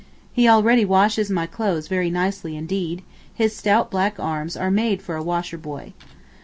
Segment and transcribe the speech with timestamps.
[0.33, 3.03] He already washes my clothes very nicely indeed;
[3.35, 5.93] his stout black arms are made for a washer boy.